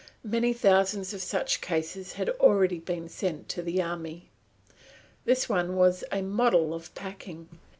Many 0.23 0.51
thousands 0.51 1.13
of 1.13 1.21
such 1.21 1.61
cases 1.61 2.13
had 2.13 2.27
already 2.39 2.79
been 2.79 3.07
sent 3.07 3.47
to 3.49 3.61
the 3.61 3.83
army. 3.83 4.31
This 5.25 5.47
one 5.47 5.75
was 5.75 6.03
a 6.11 6.23
model 6.23 6.73
of 6.73 6.91
packing. 6.95 7.47